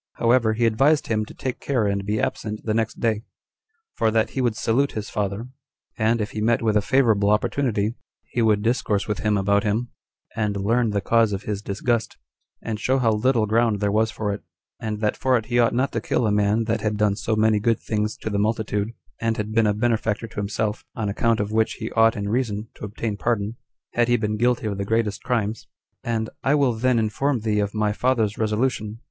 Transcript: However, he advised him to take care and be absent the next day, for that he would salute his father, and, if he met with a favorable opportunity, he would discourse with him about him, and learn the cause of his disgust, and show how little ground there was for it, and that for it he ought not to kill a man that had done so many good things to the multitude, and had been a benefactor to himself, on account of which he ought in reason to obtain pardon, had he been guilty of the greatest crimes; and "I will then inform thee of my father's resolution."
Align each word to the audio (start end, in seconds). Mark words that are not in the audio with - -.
However, 0.13 0.53
he 0.53 0.65
advised 0.65 1.05
him 1.05 1.25
to 1.25 1.33
take 1.35 1.59
care 1.59 1.85
and 1.85 2.03
be 2.07 2.19
absent 2.19 2.61
the 2.65 2.73
next 2.73 2.99
day, 2.99 3.21
for 3.93 4.09
that 4.09 4.31
he 4.31 4.41
would 4.41 4.55
salute 4.55 4.93
his 4.93 5.11
father, 5.11 5.49
and, 5.95 6.19
if 6.19 6.31
he 6.31 6.41
met 6.41 6.63
with 6.63 6.75
a 6.75 6.81
favorable 6.81 7.29
opportunity, 7.29 7.93
he 8.23 8.41
would 8.41 8.63
discourse 8.63 9.07
with 9.07 9.19
him 9.19 9.37
about 9.37 9.63
him, 9.63 9.89
and 10.35 10.57
learn 10.57 10.89
the 10.89 11.01
cause 11.01 11.33
of 11.33 11.43
his 11.43 11.61
disgust, 11.61 12.17
and 12.63 12.79
show 12.79 12.97
how 12.97 13.11
little 13.11 13.45
ground 13.45 13.79
there 13.79 13.91
was 13.91 14.09
for 14.09 14.33
it, 14.33 14.41
and 14.79 15.01
that 15.01 15.15
for 15.15 15.37
it 15.37 15.45
he 15.45 15.59
ought 15.59 15.71
not 15.75 15.91
to 15.91 16.01
kill 16.01 16.25
a 16.25 16.31
man 16.31 16.63
that 16.63 16.81
had 16.81 16.97
done 16.97 17.15
so 17.15 17.35
many 17.35 17.59
good 17.59 17.79
things 17.79 18.17
to 18.17 18.31
the 18.31 18.39
multitude, 18.39 18.93
and 19.21 19.37
had 19.37 19.51
been 19.51 19.67
a 19.67 19.71
benefactor 19.75 20.25
to 20.25 20.37
himself, 20.39 20.83
on 20.95 21.09
account 21.09 21.39
of 21.39 21.51
which 21.51 21.73
he 21.73 21.91
ought 21.91 22.15
in 22.17 22.27
reason 22.27 22.69
to 22.73 22.85
obtain 22.85 23.15
pardon, 23.17 23.55
had 23.93 24.07
he 24.07 24.17
been 24.17 24.35
guilty 24.35 24.65
of 24.65 24.79
the 24.79 24.83
greatest 24.83 25.21
crimes; 25.21 25.67
and 26.03 26.31
"I 26.43 26.55
will 26.55 26.73
then 26.73 26.97
inform 26.97 27.41
thee 27.41 27.59
of 27.59 27.75
my 27.75 27.93
father's 27.93 28.35
resolution." 28.39 28.99